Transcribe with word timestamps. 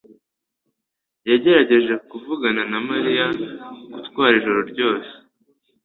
yagerageje 1.29 1.93
kuvugana 2.09 2.61
na 2.71 2.79
Mariya 2.89 3.25
gutwara 3.93 4.33
ijoro 4.39 4.61
ryose 4.71 5.11